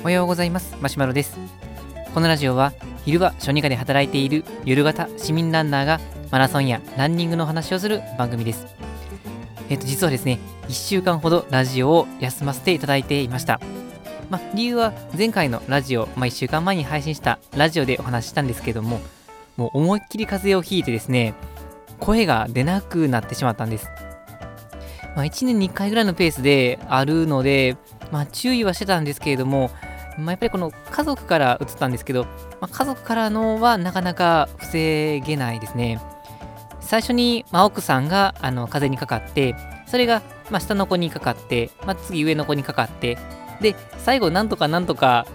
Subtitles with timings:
[0.00, 0.76] おはようございます。
[0.80, 1.38] マシュマロです。
[2.12, 2.72] このラジオは
[3.04, 6.00] 昼は小児科で働いている夜型市民ランナーが
[6.30, 8.66] マラソンやランニングの話をする番組です。
[9.70, 10.38] えっ、と実はですね
[10.68, 13.60] 1週間ほどラジオを休ませていただいていました。
[14.30, 19.00] まあ、理由は前回のラジオ、まあ、1週間前に配信したラジオでお話ししたんですけども
[19.56, 21.34] もう思いっきり風邪をひいてですね
[22.00, 23.88] 声が出なくなってしまったんです。
[25.14, 27.76] まあ、1年に1回ぐらいのペースであるので、
[28.10, 29.70] まあ、注意はしてたんですけれども、
[30.18, 32.30] まあ、やっぱりこの家族から移ったんですけど、ま
[32.62, 36.00] あ、家族からのはなかなか防げないですね。
[36.80, 39.54] 最初に、まあ、奥さんがあの風にかかって、
[39.86, 43.18] それが、まあ、下の子にかかって、まあ、次上の子にかかって、
[43.60, 45.26] で、最後なんとかなんとか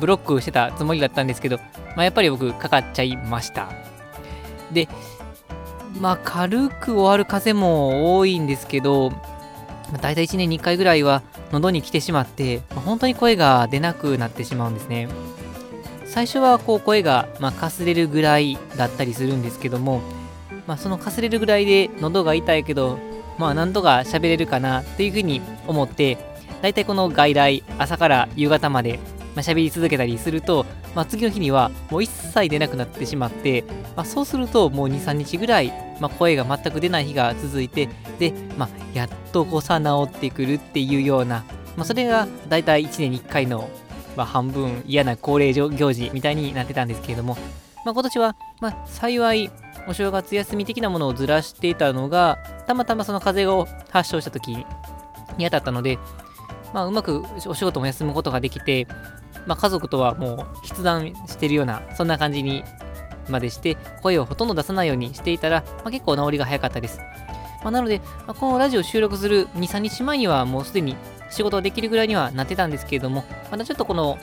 [0.00, 1.58] ブロックしてたつもりだったんですけど、
[1.96, 3.68] まあ、やっぱり僕かかっちゃいました。
[4.72, 4.88] で、
[6.00, 9.12] まあ、軽く終わる風も多いんですけど、
[10.00, 15.08] 大体1年に1回ぐらいは喉に来てしまって、まあ、本当に声が出なくなってしまうんですね。
[16.06, 20.02] 最初はこう声が、まあ、かすれるぐらいだったりするんですけども、
[20.66, 22.98] まあ、そのかすれるぐらいで喉が痛いけど、
[23.38, 26.18] まあなんとか喋れるかなっていうふうに思って、
[26.60, 29.00] 大体この外来、朝から夕方まで、
[29.34, 33.64] まあ、喋り続けたりすると、まあ、次の日にはもう一切出なくなってしまって、
[33.96, 41.44] まあ、そうするともう2、3日ぐらい、まあ、声が全く出ない日が続いて、で、まあ、やっとこさ治ってくるっていうような、
[41.76, 43.68] まあ、それが大体1年に1回の、
[44.16, 47.36] まあ、半分嫌な恒例行事みたいになってたんですけれども、
[47.84, 49.50] まあ、今年は、まあ、幸い
[49.88, 54.64] お正月休み的なものをずらしていたのが、たまたまその風邪を発症した時に
[55.44, 55.98] 当たったので、
[56.72, 58.86] まあ、うまくお仕事も休むことができて、
[59.46, 62.64] まあ、家族とはもう筆談してるような、そんな感じに
[63.28, 66.98] までして、声をほとんど出さないようにしていたら、まあ、結構治りが早かったです。
[67.62, 70.96] まあ、なので、まあ、このラジオ収録する2、3日前にはもうすでに
[71.30, 74.18] 仕事ができるぐらいにはなってたんですけれども、まだちょっとこの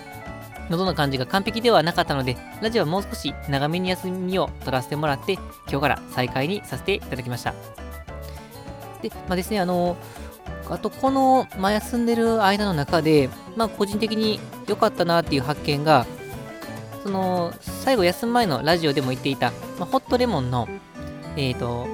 [0.70, 7.54] 喉の感じが完璧ではなかったので、ラジオはもう少し長めに休みを取らせてもらって、今日から再開にさせていただきました。
[9.02, 10.29] で、まあですね、あのー
[10.70, 16.06] あと、この、まあ、休んでる間の中で、まあ、個人的に良かったなっていう発見が、
[17.04, 20.68] その、最後休む前のラジオでも言っていた、まあ、ホットレモンの、
[21.36, 21.88] えっ、ー、と、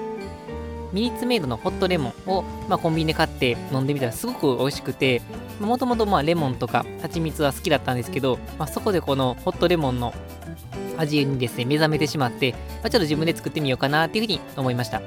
[0.92, 5.22] ミニッツメイドのホットレモンを、まあ、コンビニで買って飲んでみたらすごく美味しくて、
[5.60, 10.14] もともとまあレモンとか蜂蜜は好きだったんですけど、まあ、そこでこのホットレモンの
[10.98, 15.02] 味にですね、目覚めてしまって、まあ、ちょっと自分で作ってみようかなっていうふうに思いました。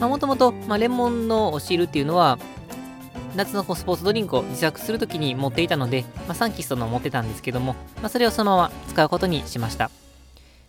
[0.00, 2.38] もともとレモンのお汁っていうのは、
[3.36, 9.90] 夏のスポーツドリンクを自作するときに持っていたので、まあ、サンキストの持ってたんですけども、まあ、それをそのまま使うことにしました。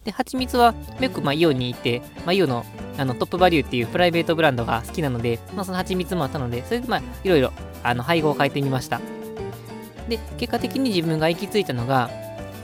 [0.03, 2.65] で、蜂蜜はよくまあイオンに行って、まあ、イオンの
[2.97, 7.53] あのトップバリューっていうプライベートブランドが好きなので、まあ、その蜂蜜もあったので、それでまあいろいろ
[7.83, 8.99] あの配合を変えてみました。
[10.09, 12.09] で、結果的に自分が行き着いたのが、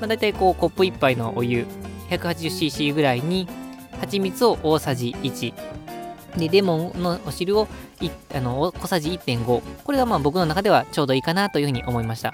[0.01, 1.65] まあ、大体こうコップ1杯のお湯
[2.09, 3.47] 180cc ぐらいに
[3.99, 5.53] 蜂蜜を大さじ1
[6.37, 7.67] でレモンのお汁を
[8.33, 12.33] あの小さじ1.5これがまあ僕の中ではちょうどいいかなというふうに思いました、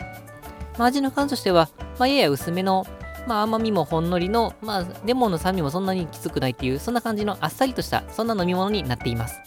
[0.78, 1.70] まあ、味の感としては、
[2.00, 2.86] まあ、やや薄めの
[3.28, 9.40] まあ、甘みもほんのりの、まあ、レモンの酸味もそんなにきつくないっていう、そんな感じのあっさりとした、そんな飲み物になっています。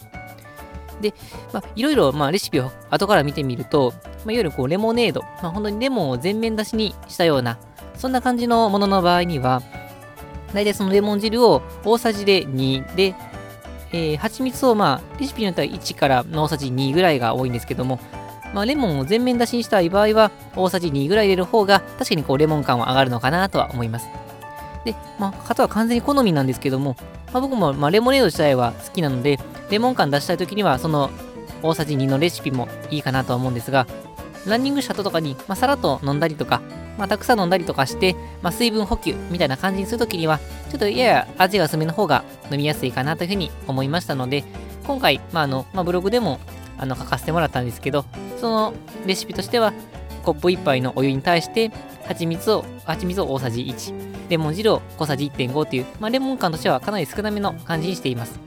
[1.01, 1.13] で、
[1.51, 3.93] まあ、いろいろ、まあ、レシピを後から見てみると、
[4.25, 7.57] まあ、いわゆるこうレモネード、まあ、本当にレモンを全面出しにしたような、
[7.95, 9.61] そんな感じのものの場合には、
[10.53, 13.13] 大体そのレモン汁を大さじで2で、
[13.95, 17.97] えー、蜂蜜をまあ、レシピによっては1から大さじ2ぐらいが多いんですけども、
[18.53, 24.07] まあ、レモンを全面出しにしたい場合は、大さじ2ぐらい入れる方が、確かにこう、レモン感は上がるのかなとは思います。
[24.83, 26.97] で、まあ、方は完全に好みなんですけども、
[27.31, 29.39] まあ、僕も、ま、レモネード自体は好きなので、
[29.69, 31.09] レモン感出したい時には、その、
[31.63, 33.87] 大さじ2のレシピもいいかなとは思うんですが、
[34.47, 36.61] ランニングした後とかに、まあ、さらっと飲んだりとか、
[36.97, 40.39] まあ、たくさん飲んだりとかして、まあ、水分補給みたいな感じにするときには、
[40.69, 44.43] ちょっとやや味が薄めの方が飲みやすいかなというふうに思いましたので、
[44.85, 46.39] 今回、まああのまあ、ブログでも
[46.77, 48.05] あの書かせてもらったんですけど、
[48.39, 48.73] その
[49.05, 49.73] レシピとしては、
[50.23, 51.71] コップ1杯のお湯に対して、
[52.07, 58.39] 蜂蜜を、蜂蜜を大さじ1、レモン汁を小さじ1.5という、まあ、レモン感としてはかなり少なめの感じにしています。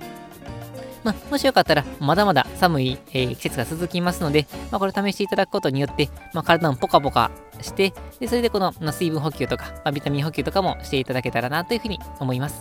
[1.09, 7.31] まあ、もしよかったら、まだまだ寒い、えー、季節が続きますので、まあ、これ試していただくことによって、まあ、体もポカポカ
[7.63, 12.61] して、でそれでこの、まあ、水分補給とか、まあ、ビタミン補給とかもしていただけたらなというふうに思います。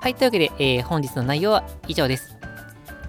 [0.00, 2.34] はい、というわけで、えー、本日の内容は以上です。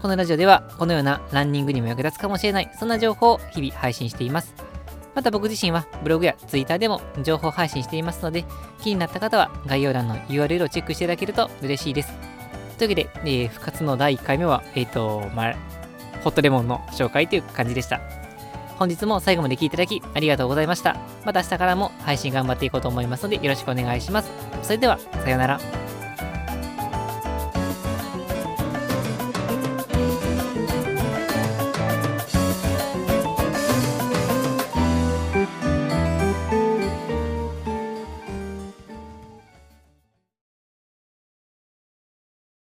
[0.01, 4.53] このラジオでは、このようなランニングにも役立つかもしれない、そんな情報を日々配信しています。
[5.15, 8.43] また僕自身はブログやツイッターでも情報配信していますので、
[8.81, 12.34] 気になった方は概要欄の URL をチェックしていただけると嬉しいです。
[12.77, 15.55] というわけで、えー、復活の第1回目は、えっ、ー、と、まあ、
[16.23, 18.01] ホットレモンの紹介という感じでした。
[18.77, 20.97] 本日も最後まで聴いていただきありがとうございました。
[21.23, 24.31] また明日からも配信頑張っていこうと思いますのでよろしくお願いします。
[24.63, 25.94] それでは、さようなら。